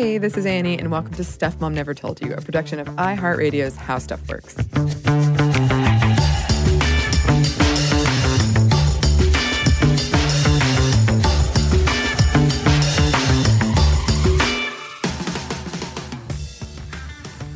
[0.00, 2.88] Hey, this is Annie, and welcome to Stuff Mom Never Told You, a production of
[2.88, 4.56] iHeartRadio's How Stuff Works.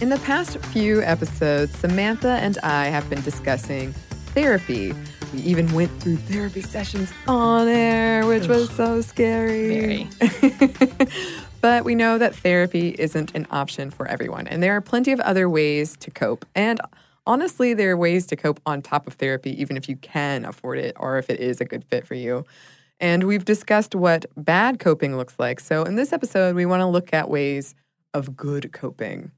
[0.02, 3.94] In the past few episodes, Samantha and I have been discussing
[4.34, 4.92] therapy.
[5.32, 10.08] We even went through therapy sessions on air, which was so scary.
[11.64, 15.20] but we know that therapy isn't an option for everyone, and there are plenty of
[15.20, 16.44] other ways to cope.
[16.54, 16.78] And
[17.26, 20.76] honestly, there are ways to cope on top of therapy, even if you can afford
[20.76, 22.44] it or if it is a good fit for you.
[23.00, 25.58] And we've discussed what bad coping looks like.
[25.58, 27.74] So in this episode, we want to look at ways
[28.12, 29.30] of good coping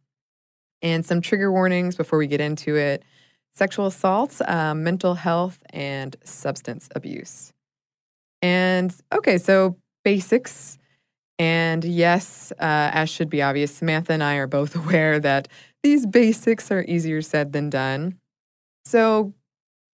[0.82, 3.04] and some trigger warnings before we get into it
[3.54, 7.52] sexual assaults, um, mental health, and substance abuse.
[8.42, 10.76] And okay, so basics.
[11.38, 15.48] And yes, uh, as should be obvious, Samantha and I are both aware that
[15.82, 18.18] these basics are easier said than done.
[18.84, 19.34] So,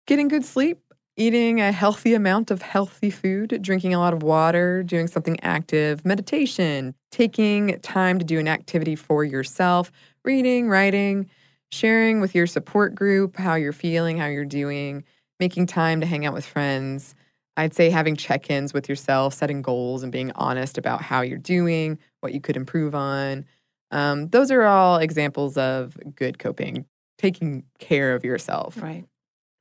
[0.07, 0.79] getting good sleep,
[1.17, 6.05] eating a healthy amount of healthy food, drinking a lot of water, doing something active,
[6.05, 9.91] meditation, taking time to do an activity for yourself,
[10.25, 11.29] reading, writing,
[11.71, 15.05] sharing with your support group how you're feeling, how you're doing,
[15.41, 17.15] making time to hang out with friends.
[17.57, 21.39] I'd say having check ins with yourself, setting goals, and being honest about how you're
[21.39, 23.45] doing, what you could improve on.
[23.91, 26.87] Um, those are all examples of good coping,
[27.19, 28.81] taking care of yourself.
[28.81, 29.05] Right.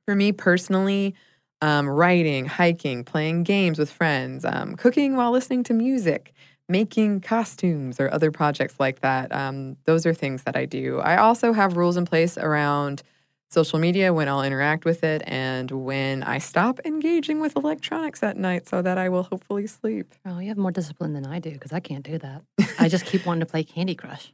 [0.06, 1.14] For me personally,
[1.60, 6.32] um, writing, hiking, playing games with friends, um, cooking while listening to music,
[6.68, 9.32] making costumes or other projects like that.
[9.32, 10.98] Um, those are things that I do.
[11.00, 13.02] I also have rules in place around
[13.52, 18.36] social media when I'll interact with it and when I stop engaging with electronics at
[18.36, 20.14] night so that I will hopefully sleep.
[20.24, 22.42] Oh, you have more discipline than I do because I can't do that.
[22.78, 24.32] I just keep wanting to play Candy Crush.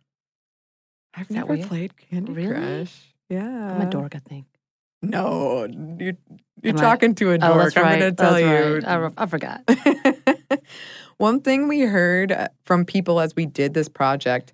[1.15, 1.69] I've never weird?
[1.69, 2.51] played Candy Really?
[2.55, 3.15] Crush.
[3.29, 3.73] Yeah.
[3.75, 4.47] I'm a dork, I think.
[5.03, 6.15] No, you're,
[6.63, 7.75] you're Am I- talking to a Oh, dork.
[7.75, 8.75] that's I'm going to tell you.
[8.75, 8.85] right.
[8.85, 9.63] I, re- I forgot.
[11.19, 14.53] One thing we heard uh, from people as we did this project,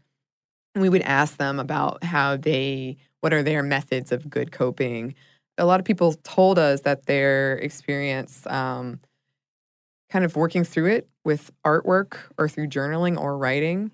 [0.82, 5.14] we would ask them about how they, what are their methods of good coping.
[5.58, 9.00] A lot of people told us that their experience, um,
[10.10, 13.90] kind of working through it with artwork or through journaling or writing.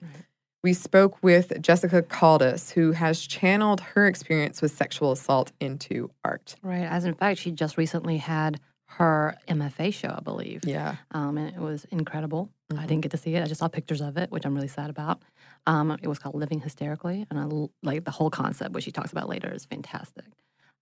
[0.63, 6.57] We spoke with Jessica Caldas, who has channeled her experience with sexual assault into art.
[6.63, 6.83] Right.
[6.83, 10.61] As in fact, she just recently had her MFA show, I believe.
[10.67, 10.97] Yeah.
[11.13, 12.51] Um, and it was incredible.
[12.71, 12.87] I Mhm.
[12.89, 13.43] didn't get to see it.
[13.43, 15.23] I just saw pictures of it, which I'm really sad about.
[15.67, 17.45] Um, it was called Living Hysterically, and I
[17.83, 20.25] like the whole concept, which she talks about later, is fantastic.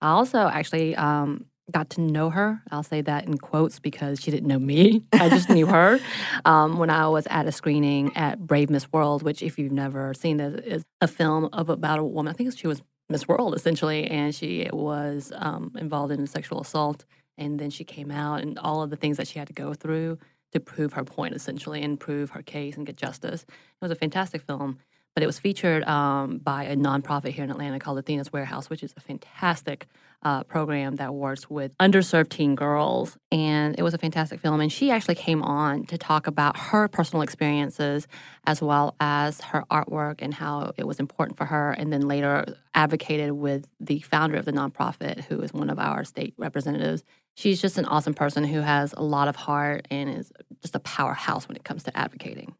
[0.00, 2.62] I also actually um, got to know her.
[2.70, 5.04] I'll say that in quotes because she didn't know me.
[5.12, 5.98] I just knew her
[6.44, 10.14] um, when I was at a screening at Brave Miss World, which, if you've never
[10.14, 12.30] seen it, is a film of about a woman.
[12.32, 17.04] I think she was Miss World essentially, and she was um, involved in sexual assault.
[17.38, 19.72] And then she came out, and all of the things that she had to go
[19.72, 20.18] through
[20.52, 23.42] to prove her point essentially and prove her case and get justice.
[23.42, 24.78] It was a fantastic film.
[25.14, 28.84] but it was featured um, by a nonprofit here in Atlanta called Athena's Warehouse, which
[28.84, 29.88] is a fantastic
[30.22, 33.16] uh, program that works with underserved teen girls.
[33.30, 34.60] And it was a fantastic film.
[34.60, 38.08] And she actually came on to talk about her personal experiences
[38.46, 41.72] as well as her artwork and how it was important for her.
[41.72, 46.04] And then later advocated with the founder of the nonprofit, who is one of our
[46.04, 47.04] state representatives.
[47.36, 50.80] She's just an awesome person who has a lot of heart and is just a
[50.80, 52.54] powerhouse when it comes to advocating.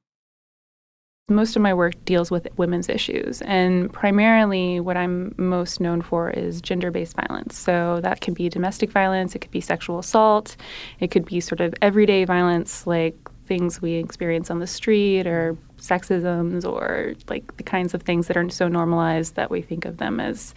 [1.31, 6.31] Most of my work deals with women's issues, and primarily what I'm most known for
[6.31, 7.59] is gender based violence.
[7.59, 10.57] So that can be domestic violence, it could be sexual assault,
[11.01, 13.15] it could be sort of everyday violence like
[13.47, 18.37] things we experience on the street or sexisms or like the kinds of things that
[18.37, 20.55] aren't so normalized that we think of them as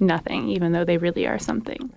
[0.00, 1.92] nothing, even though they really are something.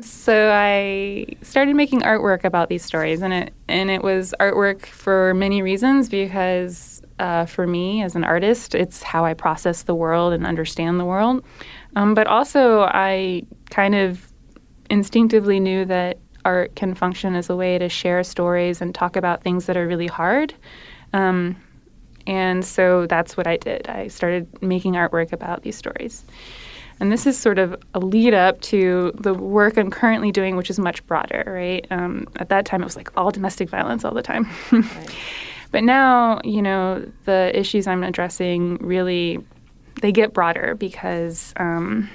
[0.00, 5.34] So I started making artwork about these stories, and it and it was artwork for
[5.34, 8.74] many reasons because uh, for me as an artist.
[8.74, 11.44] It's how I process the world and understand the world.
[11.96, 14.32] Um, but also, I kind of
[14.90, 19.42] instinctively knew that art can function as a way to share stories and talk about
[19.42, 20.54] things that are really hard.
[21.12, 21.56] Um,
[22.26, 23.88] and so that's what I did.
[23.88, 26.24] I started making artwork about these stories.
[27.00, 30.68] And this is sort of a lead up to the work I'm currently doing, which
[30.68, 31.86] is much broader, right?
[31.90, 34.48] Um, at that time, it was like all domestic violence all the time.
[34.72, 35.14] right.
[35.70, 39.38] But now, you know, the issues I'm addressing really
[40.00, 42.08] they get broader because um,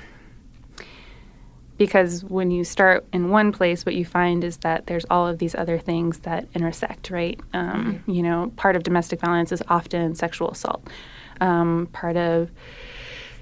[1.77, 5.39] because when you start in one place, what you find is that there's all of
[5.39, 7.39] these other things that intersect, right?
[7.53, 8.03] Um.
[8.07, 10.87] You know, part of domestic violence is often sexual assault.
[11.41, 12.51] Um, part of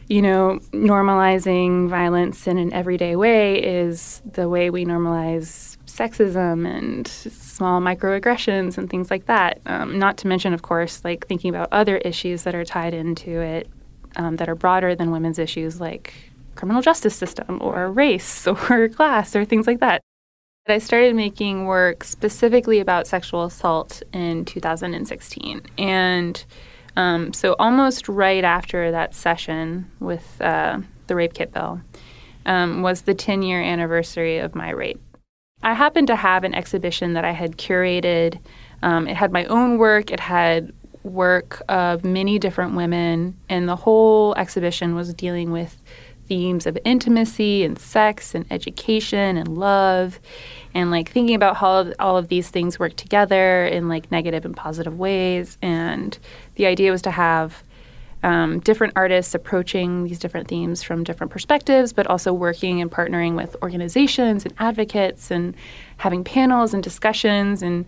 [0.07, 7.07] you know, normalizing violence in an everyday way is the way we normalize sexism and
[7.07, 9.59] small microaggressions and things like that.
[9.65, 13.41] Um, not to mention, of course, like thinking about other issues that are tied into
[13.41, 13.67] it
[14.15, 16.13] um, that are broader than women's issues, like
[16.55, 20.01] criminal justice system or race or class or things like that.
[20.67, 25.61] I started making work specifically about sexual assault in 2016.
[25.77, 26.45] And
[26.95, 31.81] um, so almost right after that session with uh, the rape kit bill
[32.45, 35.01] um, was the 10 year anniversary of my rape.
[35.63, 38.39] I happened to have an exhibition that I had curated.
[38.81, 40.11] Um, it had my own work.
[40.11, 40.73] It had
[41.03, 45.77] work of many different women, and the whole exhibition was dealing with
[46.27, 50.17] themes of intimacy and sex and education and love
[50.73, 54.55] and like thinking about how all of these things work together in like negative and
[54.55, 56.17] positive ways and
[56.55, 57.63] the idea was to have
[58.23, 63.35] um, different artists approaching these different themes from different perspectives, but also working and partnering
[63.35, 65.55] with organizations and advocates and
[65.97, 67.63] having panels and discussions.
[67.63, 67.85] And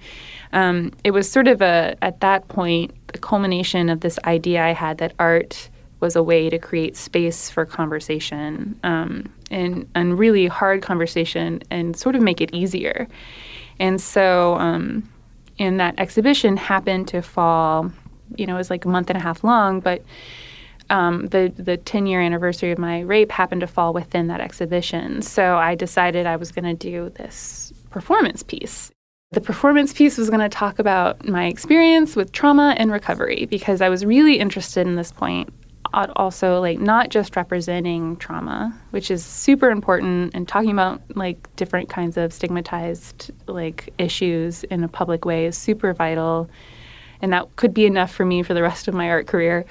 [0.52, 4.72] um, it was sort of a, at that point, the culmination of this idea I
[4.72, 5.70] had that art
[6.00, 11.96] was a way to create space for conversation um, and, and really hard conversation and
[11.96, 13.08] sort of make it easier.
[13.80, 15.10] And so, um,
[15.60, 17.92] and that exhibition happened to fall,
[18.38, 20.04] you know, it was like a month and a half long, but
[20.90, 25.22] um, the the 10 year anniversary of my rape happened to fall within that exhibition.
[25.22, 28.92] So I decided I was going to do this performance piece.
[29.32, 33.82] The performance piece was going to talk about my experience with trauma and recovery because
[33.82, 35.52] I was really interested in this point
[35.94, 41.90] also like not just representing trauma, which is super important, and talking about like different
[41.90, 46.50] kinds of stigmatized like issues in a public way is super vital,
[47.24, 49.66] and that could be enough for me for the rest of my art career.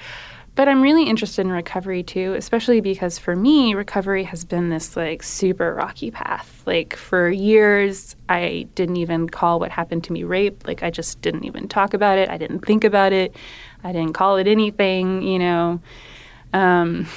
[0.55, 4.95] But I'm really interested in recovery too, especially because for me, recovery has been this
[4.95, 6.63] like super rocky path.
[6.65, 10.67] Like for years, I didn't even call what happened to me rape.
[10.67, 12.29] Like I just didn't even talk about it.
[12.29, 13.35] I didn't think about it.
[13.83, 15.79] I didn't call it anything, you know.
[16.53, 17.07] Um,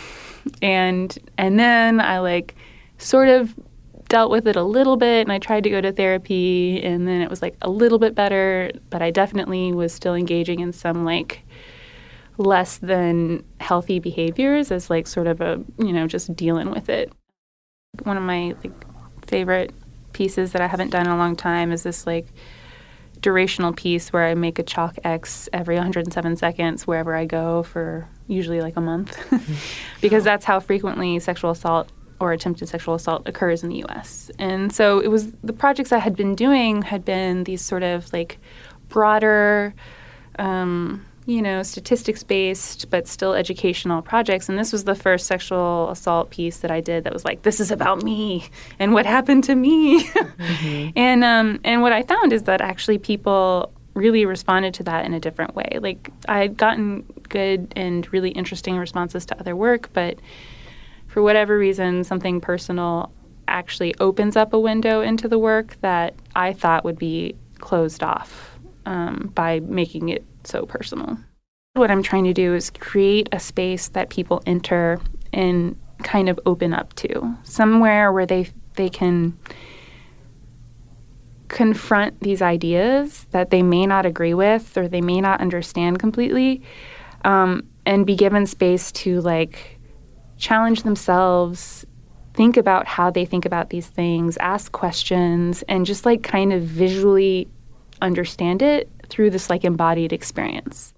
[0.61, 2.55] and and then I like
[2.99, 3.55] sort of
[4.09, 7.21] dealt with it a little bit and I tried to go to therapy and then
[7.21, 11.05] it was like a little bit better, but I definitely was still engaging in some
[11.05, 11.43] like
[12.39, 17.13] less than healthy behaviors as like sort of a, you know, just dealing with it.
[18.03, 18.73] One of my like
[19.27, 19.73] favorite
[20.13, 22.27] pieces that I haven't done in a long time is this like
[23.21, 28.09] durational piece where I make a chalk X every 107 seconds wherever I go for
[28.29, 29.19] usually like a month,
[30.01, 30.25] because oh.
[30.25, 34.31] that's how frequently sexual assault or attempted sexual assault occurs in the US.
[34.39, 38.13] And so it was the projects I had been doing had been these sort of
[38.13, 38.39] like
[38.89, 39.75] broader,
[40.39, 44.49] um, you know, statistics based, but still educational projects.
[44.49, 47.59] And this was the first sexual assault piece that I did that was like, this
[47.59, 50.05] is about me and what happened to me.
[50.05, 50.91] mm-hmm.
[50.97, 55.15] And um, and what I found is that actually people really responded to that in
[55.15, 55.79] a different way.
[55.81, 60.19] Like I had gotten good and really interesting responses to other work, but
[61.17, 63.11] for whatever reason, something personal
[63.49, 68.59] actually opens up a window into the work that I thought would be closed off
[68.85, 71.17] um, by making it so personal.
[71.73, 75.01] What I'm trying to do is create a space that people enter
[75.33, 79.39] and kind of open up to, somewhere where they they can
[81.49, 86.61] confront these ideas that they may not agree with or they may not understand completely,
[87.25, 89.76] um, and be given space to like
[90.39, 91.85] challenge themselves
[92.37, 96.63] think about how they think about these things, ask questions, and just like kind of
[96.63, 97.49] visually
[98.03, 100.93] understand it through this like embodied experience.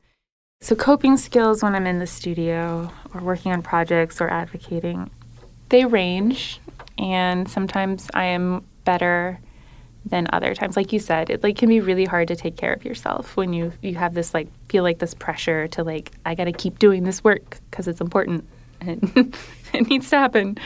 [0.61, 5.09] So, coping skills when I'm in the studio or working on projects or advocating,
[5.69, 6.61] they range,
[6.99, 9.39] and sometimes I am better
[10.05, 10.77] than other times.
[10.77, 13.53] Like you said, it like can be really hard to take care of yourself when
[13.53, 16.81] you you have this like feel like this pressure to like I got to keep
[16.81, 18.45] doing this work because it's important
[18.81, 19.35] and
[19.73, 20.59] it needs to happen.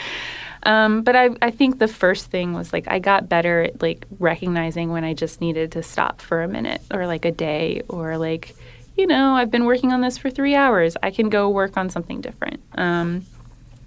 [0.65, 4.07] Um, but I, I think the first thing was like I got better at like
[4.21, 8.17] recognizing when I just needed to stop for a minute or like a day or
[8.17, 8.55] like,
[8.97, 10.97] you know, I've been working on this for three hours.
[11.03, 12.61] I can go work on something different.
[12.77, 13.27] Um,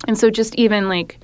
[0.08, 1.20] and so just even like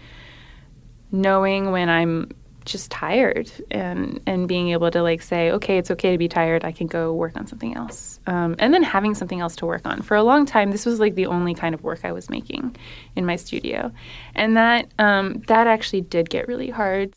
[1.11, 2.31] knowing when I'm
[2.65, 6.63] just tired and and being able to like say okay it's okay to be tired.
[6.63, 8.19] I can go work on something else.
[8.27, 10.01] Um, and then having something else to work on.
[10.01, 12.75] For a long time this was like the only kind of work i was making
[13.15, 13.91] in my studio.
[14.35, 17.13] And that um, that actually did get really hard.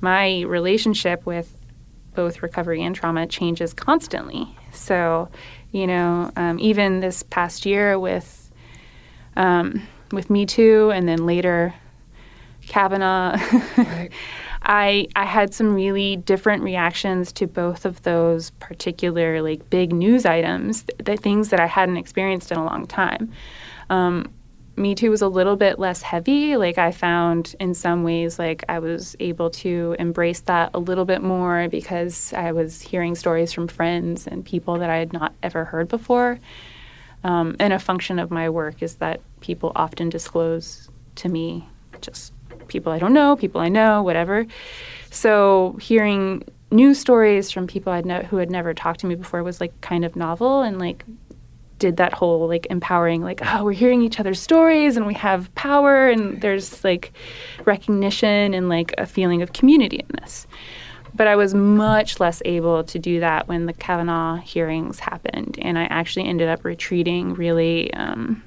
[0.00, 1.56] My relationship with
[2.14, 4.48] both recovery and trauma changes constantly.
[4.72, 5.28] So
[5.70, 8.50] you know um, even this past year with
[9.36, 11.74] um, with me too and then later
[12.70, 13.36] Kavanaugh.
[13.76, 14.10] Right.
[14.62, 20.24] I I had some really different reactions to both of those particular like big news
[20.24, 23.32] items, the things that I hadn't experienced in a long time.
[23.88, 24.32] Um,
[24.76, 26.56] me Too was a little bit less heavy.
[26.56, 31.04] Like I found in some ways, like I was able to embrace that a little
[31.04, 35.34] bit more because I was hearing stories from friends and people that I had not
[35.42, 36.38] ever heard before.
[37.24, 41.68] Um, and a function of my work is that people often disclose to me
[42.00, 42.32] just
[42.70, 44.46] people I don't know, people I know, whatever.
[45.10, 49.42] So hearing news stories from people I'd know who had never talked to me before
[49.42, 51.04] was like kind of novel and like
[51.78, 55.52] did that whole like empowering like oh we're hearing each other's stories and we have
[55.54, 57.12] power and there's like
[57.64, 60.46] recognition and like a feeling of community in this
[61.14, 65.78] but I was much less able to do that when the Kavanaugh hearings happened, and
[65.78, 68.42] I actually ended up retreating really, um,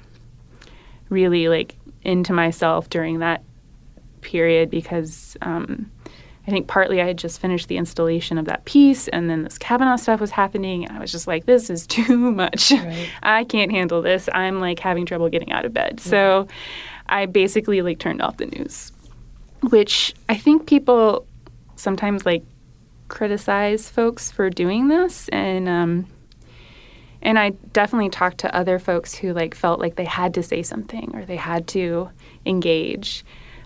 [1.08, 3.42] really like into myself during that
[4.24, 5.90] period because um,
[6.46, 9.56] I think partly I had just finished the installation of that piece, and then this
[9.56, 12.72] Kavanaugh stuff was happening, and I was just like, "This is too much.
[12.72, 13.08] Right.
[13.22, 14.28] I can't handle this.
[14.32, 16.48] I'm like having trouble getting out of bed." So,
[17.08, 18.92] I basically like turned off the news,
[19.70, 21.26] which I think people
[21.76, 22.44] sometimes like
[23.08, 26.06] criticize folks for doing this, and um,
[27.22, 30.62] and I definitely talked to other folks who like felt like they had to say
[30.62, 32.10] something or they had to
[32.44, 33.24] engage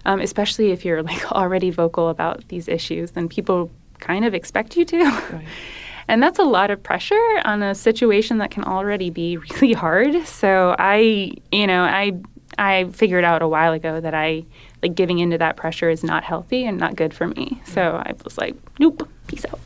[0.08, 4.76] um, especially if you're like already vocal about these issues, then people kind of expect
[4.76, 5.04] you to.
[5.04, 5.44] Right.
[6.08, 10.26] and that's a lot of pressure on a situation that can already be really hard.
[10.26, 12.12] So I, you know, I
[12.56, 14.44] I figured out a while ago that I
[14.82, 17.60] like giving into that pressure is not healthy and not good for me.
[17.66, 19.60] So I was like, nope, peace out.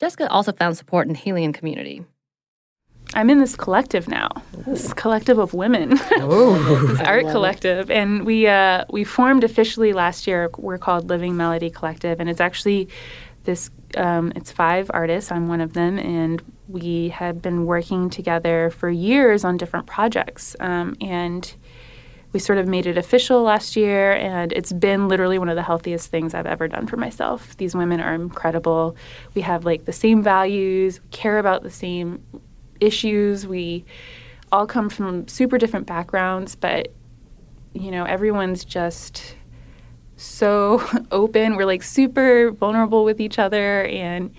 [0.00, 2.04] Jessica also found support in the healing community.
[3.14, 4.30] I'm in this collective now.
[4.66, 10.50] This collective of women, this art collective, and we uh, we formed officially last year.
[10.56, 12.88] We're called Living Melody Collective, and it's actually
[13.44, 13.70] this.
[13.96, 15.30] Um, it's five artists.
[15.30, 20.56] I'm one of them, and we have been working together for years on different projects.
[20.60, 21.54] Um, and
[22.32, 25.62] we sort of made it official last year, and it's been literally one of the
[25.62, 27.56] healthiest things I've ever done for myself.
[27.58, 28.96] These women are incredible.
[29.34, 32.22] We have like the same values, care about the same
[32.82, 33.46] issues.
[33.46, 33.84] We
[34.50, 36.88] all come from super different backgrounds, but
[37.72, 39.34] you know, everyone's just
[40.16, 41.56] so open.
[41.56, 44.34] We're like super vulnerable with each other and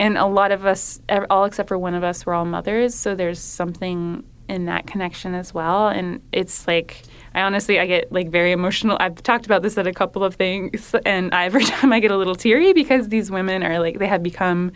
[0.00, 3.14] and a lot of us all except for one of us we're all mothers, so
[3.14, 7.02] there's something in that connection as well and it's like
[7.38, 8.96] I honestly I get like very emotional.
[8.98, 12.16] I've talked about this at a couple of things and every time I get a
[12.16, 14.72] little teary because these women are like they have become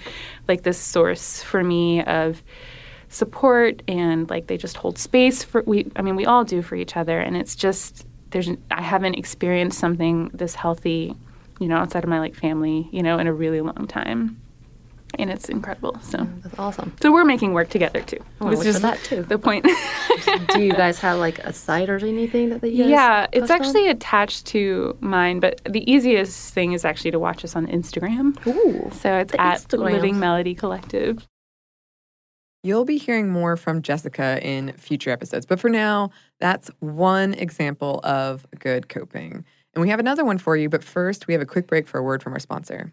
[0.46, 2.42] like this source for me of
[3.08, 6.76] support and like they just hold space for we I mean we all do for
[6.76, 11.16] each other and it's just there's I haven't experienced something this healthy,
[11.58, 14.40] you know, outside of my like family, you know, in a really long time.
[15.18, 15.98] And it's incredible.
[16.02, 16.94] So mm, that's awesome.
[17.00, 18.18] So we're making work together too.
[18.40, 19.22] I want to that too.
[19.32, 19.66] The point.
[20.54, 22.84] Do you guys have like a site or anything that you?
[22.84, 23.96] yeah, it's actually on?
[23.96, 28.34] attached to mine, but the easiest thing is actually to watch us on Instagram.
[28.46, 29.92] Ooh, so it's at Instagrams.
[29.92, 31.26] Living Melody Collective.
[32.64, 38.00] You'll be hearing more from Jessica in future episodes, but for now, that's one example
[38.04, 39.44] of good coping.
[39.74, 41.98] And we have another one for you, but first, we have a quick break for
[41.98, 42.92] a word from our sponsor.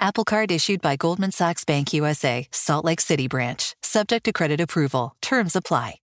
[0.00, 3.74] Apple Card issued by Goldman Sachs Bank USA, Salt Lake City branch.
[3.82, 5.16] Subject to credit approval.
[5.20, 5.96] Terms apply.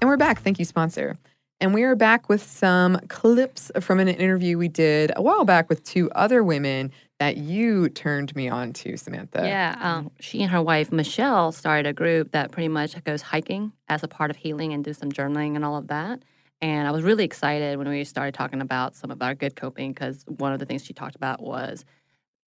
[0.00, 0.42] And we're back.
[0.42, 1.16] Thank you, sponsor.
[1.60, 5.68] And we are back with some clips from an interview we did a while back
[5.68, 9.44] with two other women that you turned me on to, Samantha.
[9.44, 9.76] Yeah.
[9.80, 14.04] Um, she and her wife, Michelle, started a group that pretty much goes hiking as
[14.04, 16.22] a part of healing and do some journaling and all of that.
[16.60, 19.92] And I was really excited when we started talking about some of our good coping
[19.92, 21.84] because one of the things she talked about was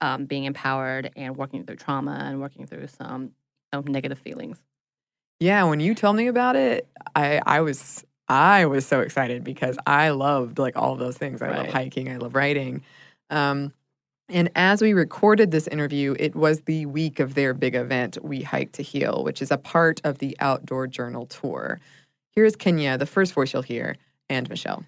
[0.02, 3.32] um, being empowered and working through trauma and working through some
[3.86, 4.62] negative feelings.
[5.40, 9.78] Yeah, when you told me about it, I I was I was so excited because
[9.88, 11.42] I loved like all those things.
[11.42, 11.58] I right.
[11.58, 12.84] love hiking, I love writing.
[13.30, 13.74] Um,
[14.30, 18.42] and as we recorded this interview, it was the week of their big event, We
[18.42, 21.82] Hike to Heal, which is a part of the Outdoor Journal Tour.
[22.34, 23.98] Here's Kenya, the first voice you'll hear,
[24.30, 24.86] and Michelle.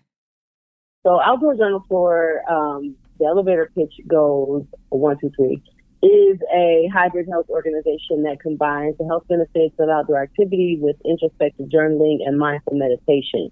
[1.05, 5.61] So, Outdoor Journal for um, the elevator pitch goes one, two, three,
[6.01, 11.67] is a hybrid health organization that combines the health benefits of outdoor activity with introspective
[11.67, 13.51] journaling and mindful meditation.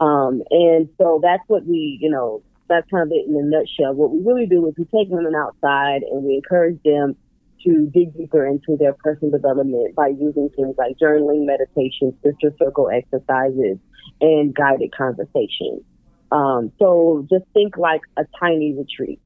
[0.00, 3.94] Um, and so that's what we, you know, that's kind of it in a nutshell.
[3.94, 7.16] What we really do is we take women outside and we encourage them
[7.64, 12.90] to dig deeper into their personal development by using things like journaling, meditation, sister circle
[12.90, 13.78] exercises,
[14.20, 15.84] and guided conversation.
[16.30, 19.20] Um, so just think like a tiny retreat.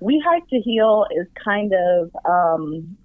[0.00, 2.96] We Hike to Heal is kind of um,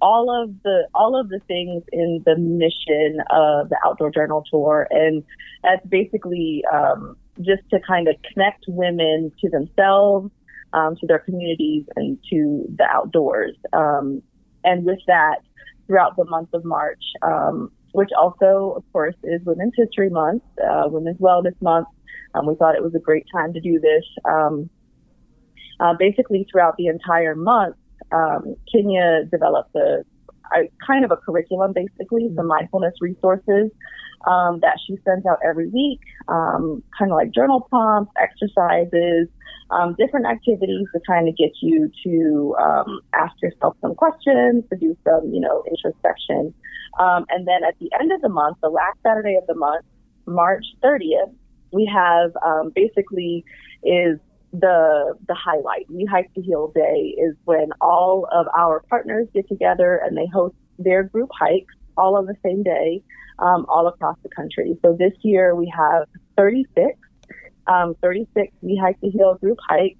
[0.00, 4.86] all of the all of the things in the mission of the Outdoor Journal Tour,
[4.90, 5.24] and
[5.62, 10.30] that's basically um, just to kind of connect women to themselves
[10.72, 13.54] um, to their communities and to the outdoors.
[13.72, 14.22] Um,
[14.64, 15.38] and with that,
[15.86, 20.84] throughout the month of March, um, which also, of course, is Women's History Month, uh,
[20.86, 21.88] Women's Wellness Month,
[22.34, 24.04] um, we thought it was a great time to do this.
[24.24, 24.68] Um,
[25.80, 27.76] uh, basically, throughout the entire month,
[28.12, 30.04] um, Kenya developed a,
[30.54, 33.70] a, kind of a curriculum, basically, some mindfulness resources
[34.26, 39.28] um, that she sends out every week, um, kind of like journal prompts, exercises,
[39.70, 44.76] um, different activities to kind of get you to um, ask yourself some questions, to
[44.76, 46.54] do some, you know, introspection.
[46.98, 49.84] Um, and then at the end of the month, the last Saturday of the month,
[50.26, 51.32] March 30th,
[51.72, 53.44] we have um, basically
[53.82, 54.18] is
[54.52, 55.86] the the highlight.
[55.90, 60.26] We Hike to Heal Day is when all of our partners get together and they
[60.32, 63.02] host their group hikes all on the same day,
[63.40, 64.78] um, all across the country.
[64.82, 66.98] So this year we have 36,
[67.68, 69.98] um, 36 We Hike to Heal group hikes,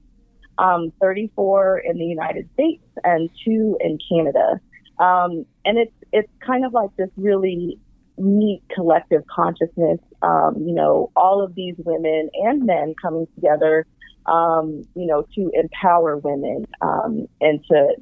[0.59, 4.61] um, 34 in the United States, and two in Canada.
[4.99, 7.79] Um, and it's it's kind of like this really
[8.17, 10.01] neat collective consciousness.
[10.23, 13.87] Um, you know, all of these women and men coming together.
[14.27, 17.95] Um, you know, to empower women um, and to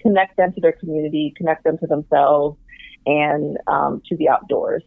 [0.00, 2.56] connect them to their community, connect them to themselves,
[3.04, 3.58] and
[4.08, 4.82] to the outdoors.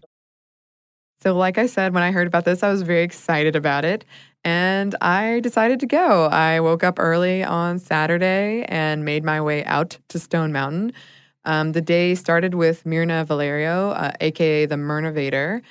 [1.21, 4.05] So, like I said, when I heard about this, I was very excited about it.
[4.45, 6.25] And I decided to go.
[6.27, 10.93] I woke up early on Saturday and made my way out to Stone Mountain.
[11.43, 15.61] Um, the day started with Mirna Valerio, uh, aka the Mirnavator,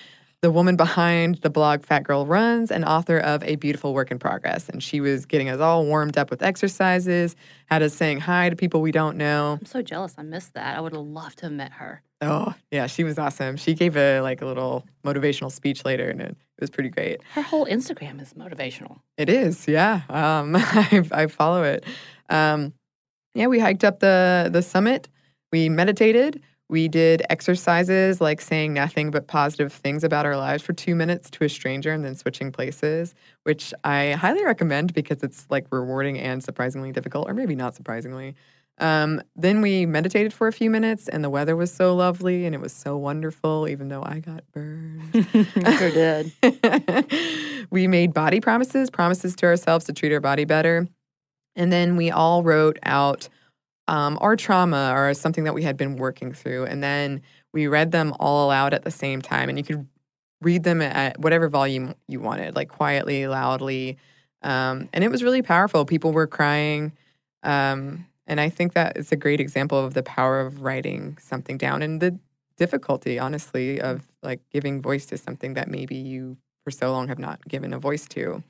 [0.43, 4.19] the woman behind the blog Fat Girl Runs and author of A Beautiful Work in
[4.19, 4.69] Progress.
[4.69, 8.57] And she was getting us all warmed up with exercises, had us saying hi to
[8.57, 9.57] people we don't know.
[9.61, 10.15] I'm so jealous.
[10.19, 10.77] I missed that.
[10.77, 12.03] I would have loved to have met her.
[12.21, 13.57] Oh, yeah, she was awesome.
[13.57, 17.21] She gave a like a little motivational speech later and it, it was pretty great.
[17.35, 19.01] Her whole Instagram is motivational.
[19.17, 20.03] It is, yeah.
[20.09, 21.85] Um, I, I follow it.
[22.29, 22.73] Um,
[23.35, 25.09] yeah, we hiked up the the summit
[25.53, 26.43] we meditated.
[26.71, 31.31] We did exercises like saying nothing but positive things about our lives for two minutes
[31.31, 36.19] to a stranger and then switching places, which I highly recommend because it's like rewarding
[36.19, 38.35] and surprisingly difficult, or maybe not surprisingly.
[38.81, 42.55] Um, then we meditated for a few minutes, and the weather was so lovely and
[42.55, 45.03] it was so wonderful, even though I got burned.
[45.79, 46.33] sure did.
[47.71, 50.87] we made body promises, promises to ourselves to treat our body better.
[51.57, 53.29] And then we all wrote out
[53.89, 56.67] um, our trauma or something that we had been working through.
[56.67, 59.49] And then we read them all aloud at the same time.
[59.49, 59.89] And you could
[60.41, 63.99] read them at whatever volume you wanted, like quietly, loudly.
[64.43, 65.85] Um, and it was really powerful.
[65.85, 66.93] People were crying.
[67.43, 71.57] Um, and I think that is a great example of the power of writing something
[71.57, 72.17] down and the
[72.59, 77.19] difficulty, honestly, of like giving voice to something that maybe you for so long have
[77.19, 78.43] not given a voice to.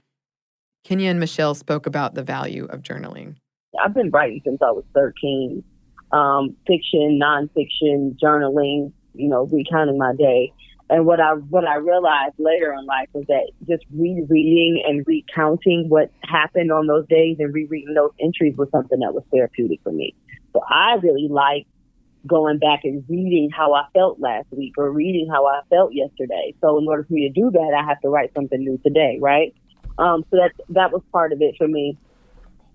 [0.82, 3.36] Kenya and Michelle spoke about the value of journaling.
[3.82, 5.62] I've been writing since I was 13.
[6.10, 10.52] Um, fiction, nonfiction, journaling, you know, recounting my day.
[10.90, 15.86] And what I what I realized later in life was that just rereading and recounting
[15.88, 19.92] what happened on those days and rereading those entries was something that was therapeutic for
[19.92, 20.14] me.
[20.54, 21.66] So I really like
[22.26, 26.54] going back and reading how I felt last week or reading how I felt yesterday.
[26.60, 29.18] So in order for me to do that, I have to write something new today,
[29.20, 29.54] right?
[29.98, 31.98] Um, so that that was part of it for me.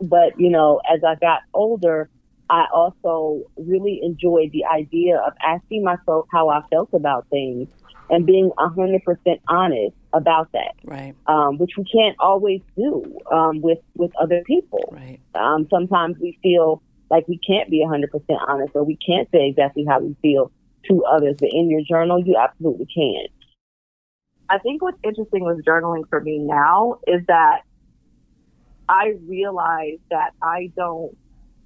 [0.01, 2.09] But, you know, as I got older,
[2.49, 7.69] I also really enjoyed the idea of asking myself how I felt about things
[8.13, 10.75] and being 100% honest about that.
[10.83, 11.15] Right.
[11.25, 14.87] Um, which we can't always do um, with, with other people.
[14.91, 15.19] Right.
[15.33, 18.05] Um, sometimes we feel like we can't be 100%
[18.47, 20.51] honest or we can't say exactly how we feel
[20.89, 21.37] to others.
[21.39, 23.25] But in your journal, you absolutely can.
[24.47, 27.61] I think what's interesting with journaling for me now is that
[28.87, 31.17] I realize that I don't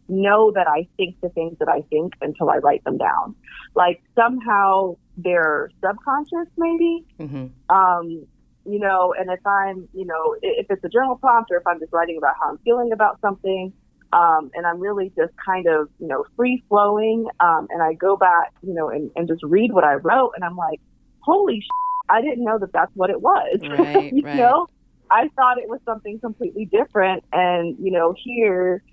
[0.07, 3.35] know that I think the things that I think until I write them down.
[3.75, 7.05] Like somehow they're subconscious, maybe.
[7.19, 7.75] Mm-hmm.
[7.75, 8.27] Um,
[8.65, 11.79] you know, and if I'm, you know, if it's a journal prompt or if I'm
[11.79, 13.73] just writing about how I'm feeling about something,
[14.13, 18.15] um, and I'm really just kind of, you know, free flowing, um, and I go
[18.17, 20.79] back, you know, and, and just read what I wrote, and I'm like,
[21.19, 21.67] holy, sh-
[22.09, 23.59] I didn't know that that's what it was.
[23.61, 24.35] Right, you right.
[24.35, 24.67] know,
[25.09, 27.23] I thought it was something completely different.
[27.31, 28.83] And, you know, here,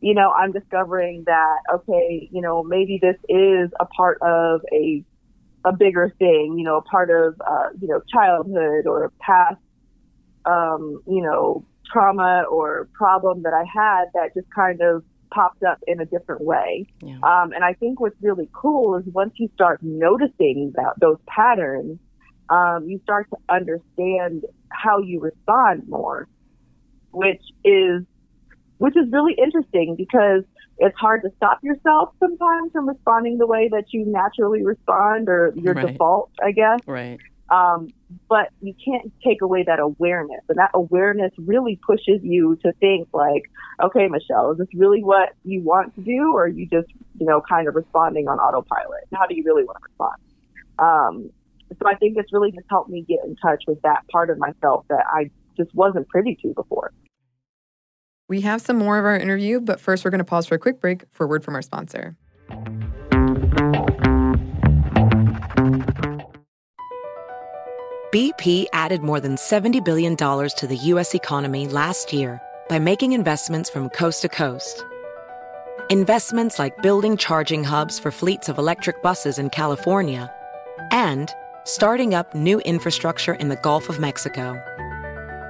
[0.00, 5.04] you know, I'm discovering that, okay, you know, maybe this is a part of a,
[5.64, 9.60] a bigger thing, you know, a part of, uh, you know, childhood or past,
[10.44, 15.78] um, you know, trauma or problem that I had that just kind of popped up
[15.86, 16.86] in a different way.
[17.00, 17.16] Yeah.
[17.22, 21.98] Um, and I think what's really cool is once you start noticing that those patterns,
[22.50, 26.28] um, you start to understand how you respond more,
[27.10, 28.02] which is
[28.78, 30.44] which is really interesting because
[30.78, 35.52] it's hard to stop yourself sometimes from responding the way that you naturally respond or
[35.56, 35.92] your Right.
[35.92, 36.80] default, I guess.
[36.86, 37.18] Right.
[37.50, 37.92] Um,
[38.28, 43.08] but you can't take away that awareness, and that awareness really pushes you to think
[43.12, 43.42] like,
[43.82, 47.26] okay, Michelle, is this really what you want to do, or are you just, you
[47.26, 49.04] know, kind of responding on autopilot?
[49.12, 50.16] How do you really want to respond?
[50.78, 51.30] Um,
[51.78, 54.38] so I think it's really just helped me get in touch with that part of
[54.38, 56.92] myself that I just wasn't privy to before.
[58.26, 60.58] We have some more of our interview, but first we're going to pause for a
[60.58, 62.16] quick break for a word from our sponsor.
[68.12, 71.14] BP added more than $70 billion to the U.S.
[71.14, 74.84] economy last year by making investments from coast to coast.
[75.90, 80.32] investments like building charging hubs for fleets of electric buses in California,
[80.90, 81.30] and
[81.64, 84.60] starting up new infrastructure in the Gulf of Mexico.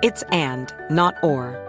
[0.02, 1.63] It's and, not or.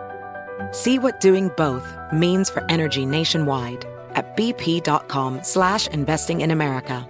[0.72, 7.08] See what doing both means for energy nationwide at bp.com slash investing in America.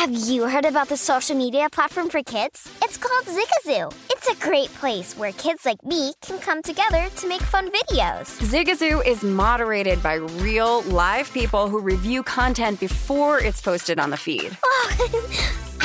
[0.00, 2.70] Have you heard about the social media platform for kids?
[2.82, 3.92] It's called Zigazoo.
[4.08, 8.40] It's a great place where kids like me can come together to make fun videos.
[8.40, 14.16] Zigazoo is moderated by real, live people who review content before it's posted on the
[14.16, 14.56] feed.
[14.64, 15.66] Oh,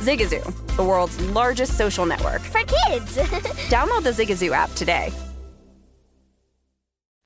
[0.00, 2.42] Zigazoo, the world's largest social network.
[2.42, 3.16] For kids!
[3.68, 5.12] Download the Zigazoo app today.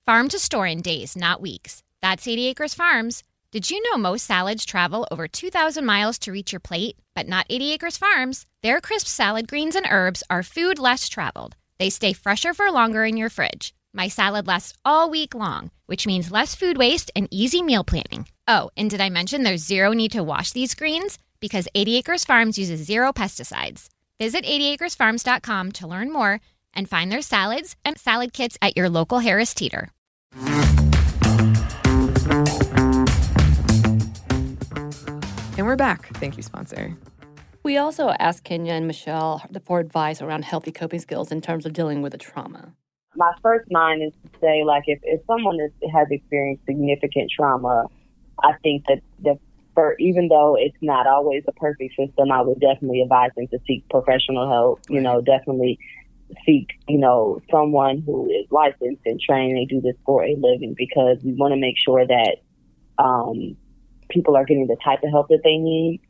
[0.06, 1.82] Farm to store in days, not weeks.
[2.02, 3.22] That's 80 Acres Farms.
[3.52, 6.96] Did you know most salads travel over 2,000 miles to reach your plate?
[7.14, 8.46] But not 80 Acres Farms.
[8.62, 11.56] Their crisp salad greens and herbs are food less traveled.
[11.78, 13.74] They stay fresher for longer in your fridge.
[13.92, 18.28] My salad lasts all week long, which means less food waste and easy meal planning.
[18.46, 21.18] Oh, and did I mention there's zero need to wash these greens?
[21.40, 23.88] Because 80 Acres Farms uses zero pesticides.
[24.18, 26.40] Visit 80acresfarms.com to learn more
[26.74, 29.90] and find their salads and salad kits at your local Harris Teeter.
[35.56, 36.08] And we're back.
[36.16, 36.96] Thank you, sponsor.
[37.62, 41.74] We also asked Kenya and Michelle for advice around healthy coping skills in terms of
[41.74, 42.72] dealing with a trauma.
[43.16, 47.86] My first mind is to say, like, if, if someone is, has experienced significant trauma,
[48.42, 49.38] I think that the
[49.80, 53.58] for even though it's not always a perfect system, I would definitely advise them to
[53.66, 54.80] seek professional help.
[54.88, 55.78] You know, definitely
[56.44, 59.56] seek, you know, someone who is licensed and trained.
[59.56, 62.36] They do this for a living because we want to make sure that
[62.98, 63.56] um,
[64.10, 66.00] people are getting the type of help that they need.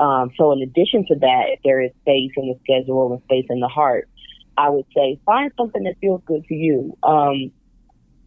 [0.00, 3.46] Um, so in addition to that, if there is space in the schedule and space
[3.50, 4.08] in the heart,
[4.56, 6.96] I would say find something that feels good to you.
[7.02, 7.52] Um,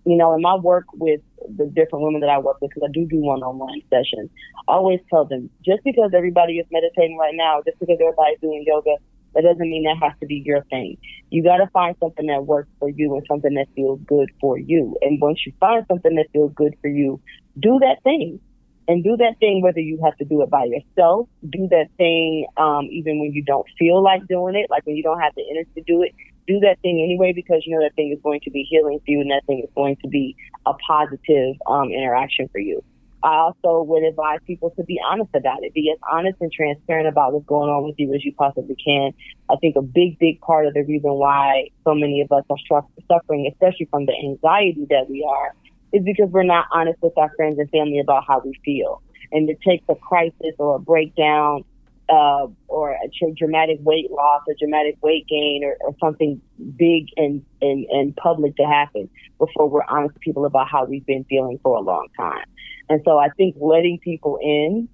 [0.05, 1.21] you know, in my work with
[1.57, 4.29] the different women that I work with, because I do do one-on-one sessions,
[4.67, 8.63] I always tell them, just because everybody is meditating right now, just because everybody's doing
[8.65, 8.95] yoga,
[9.33, 10.97] that doesn't mean that has to be your thing.
[11.29, 14.57] You got to find something that works for you and something that feels good for
[14.57, 14.97] you.
[15.01, 17.21] And once you find something that feels good for you,
[17.59, 18.39] do that thing.
[18.87, 21.29] And do that thing whether you have to do it by yourself.
[21.47, 25.03] Do that thing um, even when you don't feel like doing it, like when you
[25.03, 26.13] don't have the energy to do it
[26.47, 29.11] do that thing anyway because you know that thing is going to be healing for
[29.11, 32.83] you and that thing is going to be a positive um, interaction for you.
[33.23, 35.73] I also would advise people to be honest about it.
[35.73, 39.13] Be as honest and transparent about what's going on with you as you possibly can.
[39.49, 42.83] I think a big, big part of the reason why so many of us are
[43.07, 45.53] suffering, especially from the anxiety that we are,
[45.93, 49.03] is because we're not honest with our friends and family about how we feel.
[49.31, 51.63] And it takes a crisis or a breakdown
[52.09, 56.41] uh, or a dramatic weight loss or dramatic weight gain or, or something
[56.75, 59.09] big and, and, and public to happen
[59.39, 62.45] before we're honest with people about how we've been feeling for a long time.
[62.89, 64.89] And so I think letting people in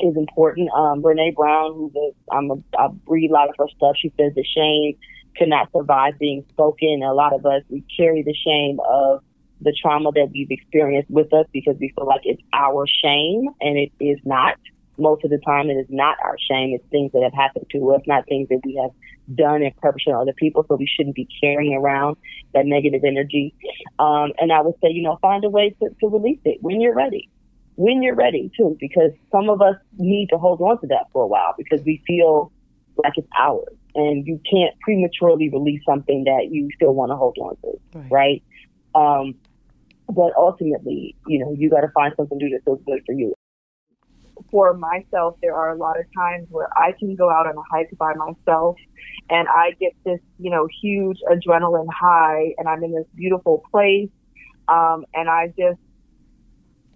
[0.00, 0.70] is important.
[0.74, 3.96] Um, Brene Brown, who's a, I'm a, I read a lot of her stuff.
[4.00, 4.94] She says that shame
[5.36, 7.02] cannot survive being spoken.
[7.02, 9.22] A lot of us, we carry the shame of
[9.60, 13.78] the trauma that we've experienced with us because we feel like it's our shame and
[13.78, 14.56] it is not
[14.98, 16.74] most of the time it is not our shame.
[16.74, 18.90] It's things that have happened to us, not things that we have
[19.34, 20.64] done in perpetrated on other people.
[20.68, 22.16] So we shouldn't be carrying around
[22.54, 23.54] that negative energy.
[23.98, 26.80] Um, and I would say, you know, find a way to, to release it when
[26.80, 27.28] you're ready.
[27.74, 31.22] When you're ready too, because some of us need to hold on to that for
[31.22, 32.50] a while because we feel
[33.02, 33.74] like it's ours.
[33.94, 38.10] And you can't prematurely release something that you still want to hold on to, right?
[38.10, 38.42] right?
[38.94, 39.34] Um,
[40.08, 43.12] but ultimately, you know, you got to find something to do that feels good for
[43.12, 43.34] you
[44.50, 47.62] for myself, there are a lot of times where I can go out on a
[47.70, 48.76] hike by myself
[49.30, 54.10] and I get this, you know, huge adrenaline high and I'm in this beautiful place.
[54.68, 55.78] Um, and I just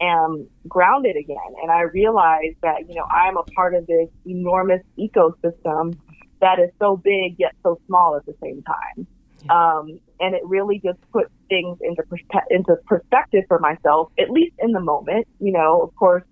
[0.01, 1.37] am grounded again.
[1.63, 5.97] And I realize that, you know, I'm a part of this enormous ecosystem
[6.41, 9.07] that is so big yet so small at the same time.
[9.49, 12.03] Um, and it really just puts things into,
[12.51, 15.27] into perspective for myself, at least in the moment.
[15.39, 16.25] You know, of course,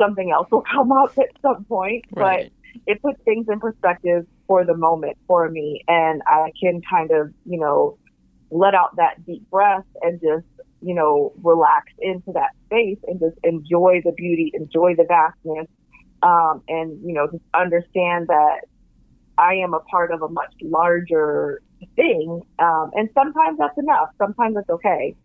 [0.00, 2.52] something else will come up at some point, right.
[2.74, 5.84] but it puts things in perspective for the moment for me.
[5.88, 7.98] And I can kind of, you know,
[8.50, 10.46] let out that deep breath and just
[10.82, 15.66] you know, relax into that space and just enjoy the beauty, enjoy the vastness,
[16.22, 18.60] um, and, you know, just understand that
[19.38, 21.62] I am a part of a much larger
[21.96, 22.42] thing.
[22.58, 24.08] Um, and sometimes that's enough.
[24.18, 25.16] Sometimes it's okay.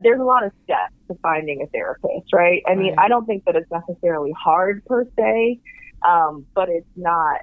[0.00, 2.62] There's a lot of steps to finding a therapist, right?
[2.66, 3.04] I mean, Right.
[3.04, 5.60] I don't think that it's necessarily hard per se,
[6.06, 7.40] um, but it's not,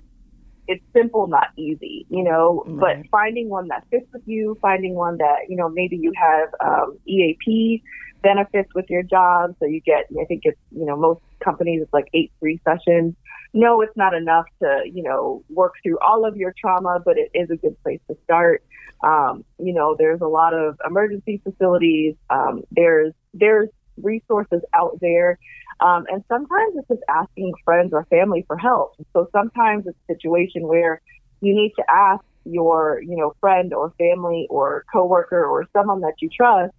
[0.68, 5.18] it's simple, not easy, you know, but finding one that fits with you, finding one
[5.18, 7.84] that, you know, maybe you have, um, EAP
[8.22, 9.56] benefits with your job.
[9.60, 13.16] So you get, I think it's, you know, most companies, it's like eight free sessions.
[13.54, 17.32] No, it's not enough to, you know, work through all of your trauma, but it
[17.34, 18.64] is a good place to start.
[19.04, 22.16] Um, you know, there's a lot of emergency facilities.
[22.30, 23.70] Um, there's, there's
[24.02, 25.40] resources out there.
[25.80, 28.96] Um, and sometimes it's just asking friends or family for help.
[29.14, 31.02] So sometimes it's a situation where
[31.42, 36.16] you need to ask your, you know, friend or family or coworker or someone that
[36.20, 36.74] you trust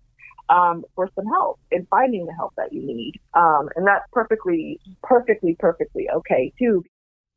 [0.48, 3.14] um, for some help in finding the help that you need.
[3.34, 6.84] Um, and that's perfectly, perfectly, perfectly okay too.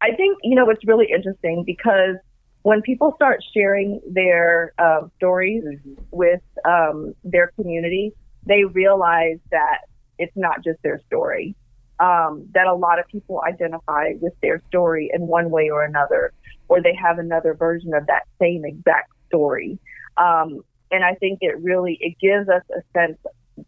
[0.01, 2.15] I think, you know, it's really interesting because
[2.63, 5.63] when people start sharing their um, stories
[6.11, 8.13] with um, their community,
[8.45, 9.79] they realize that
[10.17, 11.55] it's not just their story.
[11.99, 16.33] Um, that a lot of people identify with their story in one way or another,
[16.67, 19.77] or they have another version of that same exact story.
[20.17, 23.17] Um, and I think it really it gives us a sense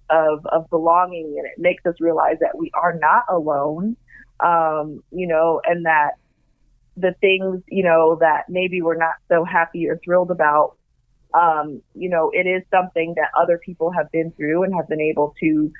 [0.10, 3.96] of of belonging, and it makes us realize that we are not alone.
[4.40, 6.12] Um, you know, and that
[6.98, 10.78] the things you know that maybe we're not so happy or thrilled about
[11.34, 15.02] um, you know, it is something that other people have been through and have been
[15.02, 15.72] able to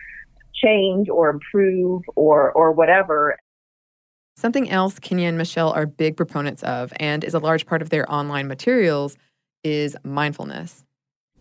[0.54, 3.38] change or improve or or whatever.
[4.36, 7.90] Something else Kenya and Michelle are big proponents of and is a large part of
[7.90, 9.16] their online materials
[9.64, 10.84] is mindfulness.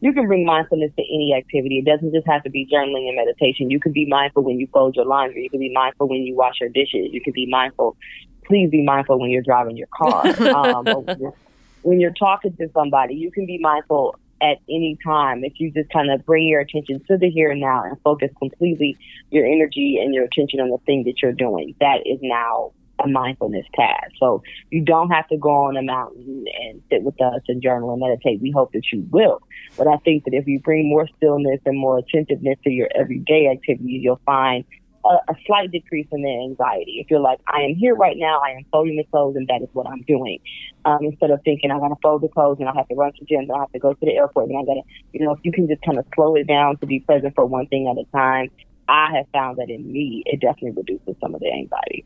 [0.02, 1.78] You can bring mindfulness to any activity.
[1.78, 3.70] It doesn't just have to be journaling and meditation.
[3.70, 5.44] You can be mindful when you fold your laundry.
[5.44, 7.12] You can be mindful when you wash your dishes.
[7.12, 7.96] You can be mindful.
[8.44, 10.26] Please be mindful when you're driving your car.
[10.56, 11.34] um, when, you're,
[11.82, 15.88] when you're talking to somebody, you can be mindful at any time if you just
[15.90, 18.98] kind of bring your attention to the here and now and focus completely
[19.30, 21.76] your energy and your attention on the thing that you're doing.
[21.78, 24.12] That is now a mindfulness task.
[24.18, 27.92] So you don't have to go on a mountain and sit with us and journal
[27.92, 28.40] and meditate.
[28.40, 29.40] We hope that you will.
[29.76, 33.48] But I think that if you bring more stillness and more attentiveness to your everyday
[33.48, 34.64] activities, you'll find
[35.04, 37.00] a, a slight decrease in the anxiety.
[37.00, 39.62] If you're like, I am here right now, I am folding the clothes, and that
[39.62, 40.38] is what I'm doing.
[40.84, 43.12] Um, instead of thinking, I got to fold the clothes and I have to run
[43.12, 45.24] to gym, and I have to go to the airport, and I got to, you
[45.24, 47.66] know, if you can just kind of slow it down to be present for one
[47.66, 48.50] thing at a time,
[48.88, 52.04] I have found that in me, it definitely reduces some of the anxiety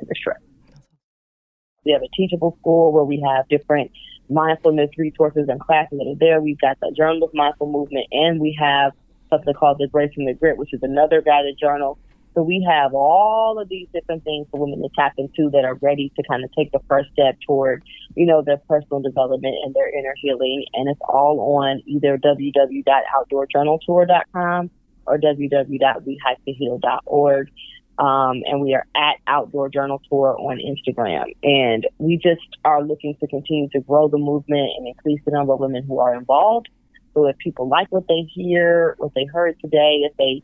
[0.00, 0.34] and the.
[1.84, 3.90] We have a teachable school where we have different
[4.28, 6.40] mindfulness resources and classes that are there.
[6.40, 8.92] We've got the Journal of Mindful Movement, and we have
[9.30, 11.98] something called the Embracing the Grit, which is another guided journal.
[12.34, 15.74] So we have all of these different things for women to tap into that are
[15.76, 17.82] ready to kind of take the first step toward,
[18.14, 20.64] you know, their personal development and their inner healing.
[20.74, 24.70] And it's all on either www.outdoorjournaltour.com
[25.06, 27.48] or www.wehiketoheal.org.
[28.00, 31.36] Um, and we are at Outdoor Journal Tour on Instagram.
[31.42, 35.52] And we just are looking to continue to grow the movement and increase the number
[35.52, 36.70] of women who are involved.
[37.12, 40.42] So if people like what they hear, what they heard today, if they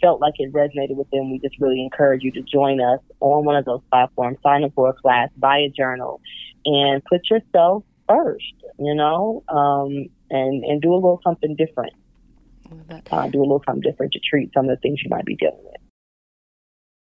[0.00, 3.44] felt like it resonated with them, we just really encourage you to join us on
[3.44, 6.20] one of those platforms, sign up for a class, buy a journal,
[6.64, 11.92] and put yourself first, you know, um, and, and do a little something different.
[13.12, 15.36] Uh, do a little something different to treat some of the things you might be
[15.36, 15.85] dealing with.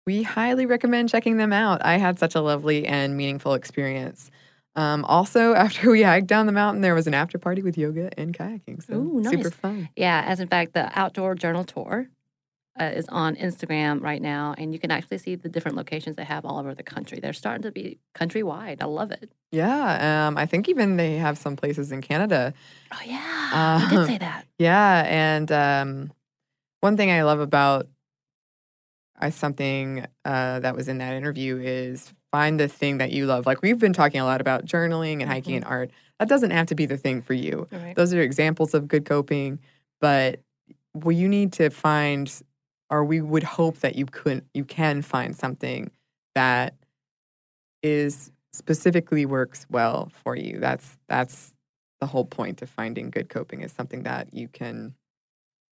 [0.05, 1.83] We highly recommend checking them out.
[1.83, 4.29] I had such a lovely and meaningful experience.
[4.75, 8.09] Um, also, after we hiked down the mountain, there was an after party with yoga
[8.17, 8.85] and kayaking.
[8.85, 9.31] So Ooh, nice.
[9.31, 9.89] super fun.
[9.95, 12.09] Yeah, as in fact, the outdoor journal tour
[12.79, 16.23] uh, is on Instagram right now, and you can actually see the different locations they
[16.23, 17.19] have all over the country.
[17.19, 18.81] They're starting to be countrywide.
[18.81, 19.31] I love it.
[19.51, 22.53] Yeah, um, I think even they have some places in Canada.
[22.91, 24.45] Oh yeah, you did say that.
[24.59, 26.13] Yeah, and um,
[26.79, 27.87] one thing I love about
[29.21, 33.45] uh, something uh, that was in that interview is find the thing that you love.
[33.45, 35.91] Like we've been talking a lot about journaling and hiking and art.
[36.19, 37.67] That doesn't have to be the thing for you.
[37.71, 37.95] Right.
[37.95, 39.59] Those are examples of good coping,
[40.01, 40.41] but
[40.93, 42.31] well, you need to find,
[42.89, 45.91] or we would hope that you could, you can find something
[46.35, 46.75] that
[47.81, 50.59] is specifically works well for you.
[50.59, 51.53] That's that's
[51.99, 54.93] the whole point of finding good coping is something that you can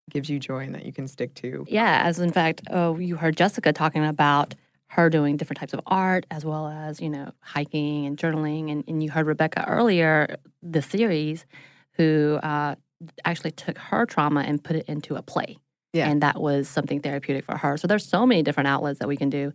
[0.10, 1.66] gives you joy and that you can stick to.
[1.70, 4.56] Yeah, as in fact, oh, you heard Jessica talking about
[4.88, 8.70] her doing different types of art as well as, you know, hiking and journaling.
[8.70, 11.46] And, and you heard Rebecca earlier, the series,
[11.94, 12.76] who uh,
[13.24, 15.58] actually took her trauma and put it into a play.
[15.94, 16.10] Yeah.
[16.10, 17.78] And that was something therapeutic for her.
[17.78, 19.54] So there's so many different outlets that we can do.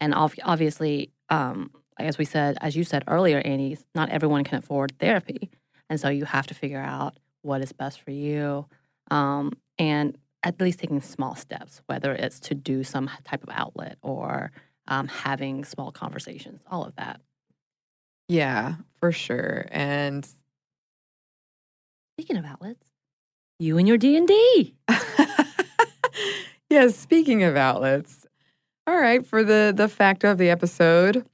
[0.00, 4.58] And ob- obviously, um, as we said, as you said earlier, Annie, not everyone can
[4.58, 5.50] afford therapy.
[5.90, 8.66] And so you have to figure out what is best for you.
[9.10, 13.98] Um, and at least taking small steps, whether it's to do some type of outlet
[14.02, 14.50] or
[14.86, 17.20] um, having small conversations, all of that.
[18.28, 19.66] Yeah, for sure.
[19.70, 20.28] And
[22.18, 22.88] Speaking of outlets,
[23.58, 24.74] you and your D and D.
[26.70, 28.26] Yes, speaking of outlets,
[28.86, 31.24] all right, for the the fact of the episode,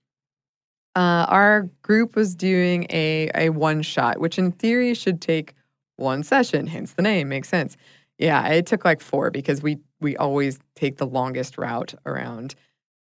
[0.94, 5.54] uh, our group was doing a a one shot, which in theory should take
[5.96, 6.66] one session.
[6.66, 7.76] Hence the name makes sense.
[8.18, 12.54] Yeah, it took like four because we we always take the longest route around.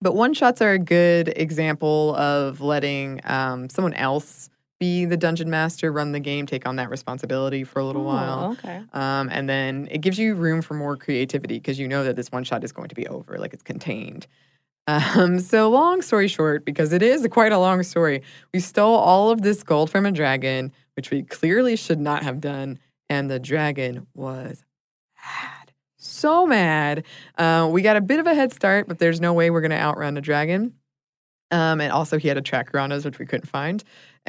[0.02, 5.48] But one shots are a good example of letting um, someone else be the dungeon
[5.50, 8.52] master, run the game, take on that responsibility for a little Oh, while.
[8.54, 8.82] okay.
[8.94, 12.32] Um, and then it gives you room for more creativity because you know that this
[12.32, 14.26] one shot is going to be over, like it's contained.
[14.88, 19.30] Um, so, long story short, because it is quite a long story, we stole all
[19.30, 22.80] of this gold from a dragon, which we clearly should not have done.
[23.10, 24.64] And the dragon was
[25.22, 27.06] mad, so mad.
[27.38, 29.72] Uh, we got a bit of a head start, but there's no way we're going
[29.72, 30.74] to outrun a dragon.
[31.52, 33.84] Um, and also, he had a tracker on us, which we couldn't find.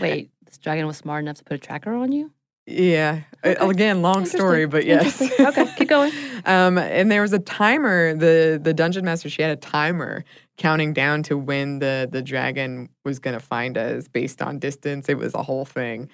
[0.00, 2.32] Wait, this dragon was smart enough to put a tracker on you?
[2.66, 3.20] Yeah.
[3.44, 5.20] Uh, Again, long story, but yes.
[5.40, 6.12] okay, keep going.
[6.44, 8.14] Um, and there was a timer.
[8.14, 10.24] The the dungeon master she had a timer
[10.62, 15.08] counting down to when the the dragon was going to find us based on distance.
[15.08, 16.08] It was a whole thing,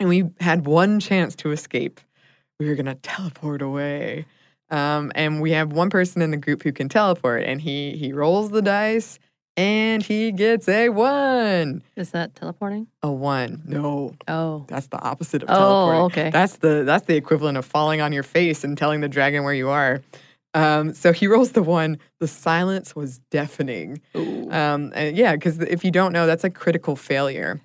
[0.00, 2.00] and we had one chance to escape.
[2.58, 4.24] We were going to teleport away,
[4.70, 8.12] um, and we have one person in the group who can teleport, and he he
[8.12, 9.18] rolls the dice.
[9.56, 11.84] And he gets a one.
[11.94, 12.88] Is that teleporting?
[13.04, 13.62] A one.
[13.64, 14.16] No.
[14.26, 14.64] Oh.
[14.66, 15.70] That's the opposite of teleporting.
[15.70, 16.22] Oh, teleporting.
[16.24, 16.30] okay.
[16.30, 19.54] That's the that's the equivalent of falling on your face and telling the dragon where
[19.54, 20.02] you are.
[20.54, 21.98] Um, so he rolls the one.
[22.20, 24.00] The silence was deafening.
[24.14, 27.60] Um, and yeah, because if you don't know, that's a critical failure.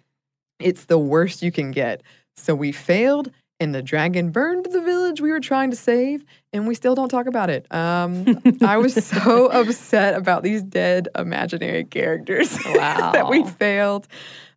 [0.60, 2.02] It's the worst you can get.
[2.36, 6.24] So we failed, and the dragon burned the village we were trying to save,
[6.54, 7.68] and we still don't talk about it.
[7.74, 14.08] Um, I was so upset about these dead imaginary characters that we failed.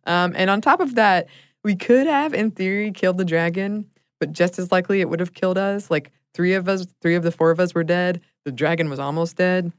[0.05, 1.27] Um, and on top of that,
[1.63, 5.33] we could have, in theory, killed the dragon, but just as likely it would have
[5.33, 5.91] killed us.
[5.91, 8.21] Like three of us, three of the four of us were dead.
[8.45, 9.71] The dragon was almost dead.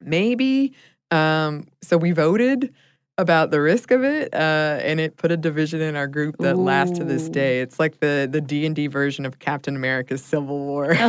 [0.00, 0.72] Maybe.
[1.10, 2.72] Um, so we voted
[3.18, 6.56] about the risk of it, uh, and it put a division in our group that
[6.56, 7.60] lasts to this day.
[7.60, 10.96] It's like the the D and D version of Captain America's Civil War.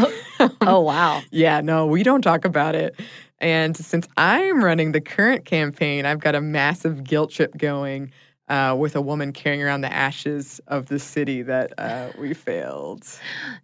[0.61, 1.21] Oh, wow.
[1.29, 2.99] Yeah, no, we don't talk about it.
[3.39, 8.11] And since I'm running the current campaign, I've got a massive guilt trip going
[8.51, 13.07] uh, with a woman carrying around the ashes of the city that uh, we failed.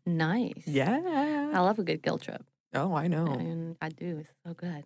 [0.05, 0.63] Nice.
[0.65, 1.51] Yeah.
[1.53, 2.43] I love a good guilt trip.
[2.73, 3.25] Oh, I know.
[3.25, 4.19] And I do.
[4.19, 4.85] It's so good.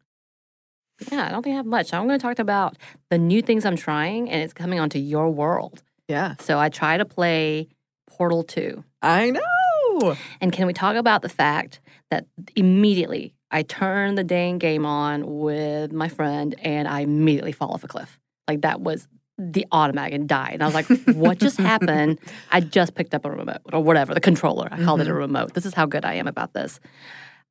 [1.11, 1.93] Yeah, I don't think I have much.
[1.93, 2.77] I'm going to talk about
[3.09, 5.83] the new things I'm trying, and it's coming onto your world.
[6.07, 6.35] Yeah.
[6.39, 7.69] So I try to play
[8.07, 8.83] Portal 2.
[9.03, 10.15] I know.
[10.39, 11.79] And can we talk about the fact
[12.09, 12.25] that
[12.55, 17.83] immediately I turn the dang game on with my friend and I immediately fall off
[17.83, 18.19] a cliff?
[18.47, 19.07] Like that was
[19.41, 20.53] the automatic and died.
[20.53, 22.19] And I was like, what just happened?
[22.51, 24.67] I just picked up a remote or whatever, the controller.
[24.71, 25.17] I called it a Mhm.
[25.17, 25.53] remote.
[25.53, 26.79] This is how good I am about this.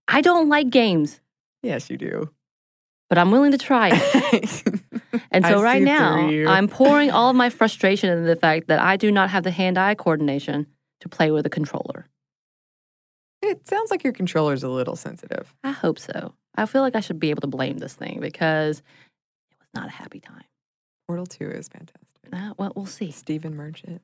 [0.08, 1.20] I don't like games,
[1.62, 2.30] Yes, you do.
[3.08, 4.62] but I'm willing to try it.
[5.32, 6.16] And I so right now.
[6.26, 9.50] I'm pouring all of my frustration into the fact that I do not have the
[9.52, 10.66] hand-eye coordination
[11.00, 12.06] to play with a controller.
[13.42, 15.54] It sounds like your controller's a little sensitive.
[15.64, 16.34] I hope so.
[16.56, 18.78] I feel like I should be able to blame this thing because
[19.50, 20.44] it was not a happy time.
[21.10, 22.06] Portal 2 is fantastic.
[22.32, 23.10] Uh, well, we'll see.
[23.10, 24.00] Stephen Merchant.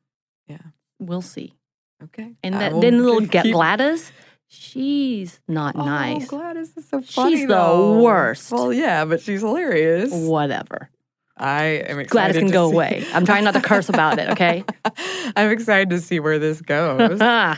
[0.49, 0.59] Yeah.
[0.99, 1.55] We'll see.
[2.03, 2.33] Okay.
[2.43, 4.11] And that, then little keep- GLaDOS,
[4.49, 6.27] she's not nice.
[6.33, 7.37] Oh, GLaDOS is so funny.
[7.37, 8.01] She's the though.
[8.03, 8.51] worst.
[8.51, 10.11] Well, yeah, but she's hilarious.
[10.13, 10.91] Whatever.
[11.37, 12.35] I am excited.
[12.35, 13.07] GLaDOS can go see- away.
[13.15, 14.65] I'm trying not to curse about it, okay?
[15.37, 17.21] I'm excited to see where this goes.
[17.21, 17.57] all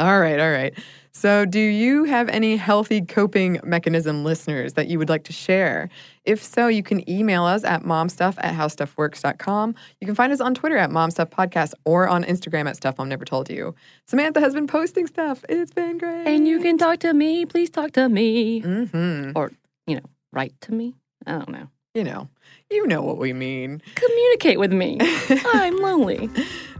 [0.00, 0.74] right, all right.
[1.18, 5.88] So, do you have any healthy coping mechanism listeners that you would like to share?
[6.26, 9.74] If so, you can email us at momstuff at howstuffworks.com.
[9.98, 13.24] You can find us on Twitter at momstuffpodcast or on Instagram at stuff mom never
[13.24, 13.74] told you.
[14.04, 15.42] Samantha has been posting stuff.
[15.48, 16.26] It's been great.
[16.26, 17.46] and you can talk to me.
[17.46, 18.60] Please talk to me.
[18.60, 19.30] Mm-hmm.
[19.34, 19.52] Or,
[19.86, 20.04] you know,
[20.34, 20.96] write to me.
[21.26, 21.70] I don't know.
[21.94, 22.28] You know,
[22.70, 23.80] you know what we mean.
[23.94, 24.98] Communicate with me.
[25.30, 26.28] I'm lonely.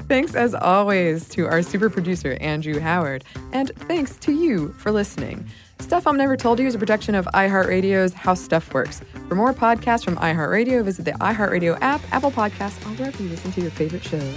[0.09, 5.49] Thanks as always to our super producer, Andrew Howard, and thanks to you for listening.
[5.81, 9.01] Stuff Mom Never Told You is a production of iHeartRadio's How Stuff Works.
[9.29, 13.51] For more podcasts from iHeartRadio, visit the iHeartRadio app, Apple Podcasts, or wherever you listen
[13.53, 14.37] to your favorite shows.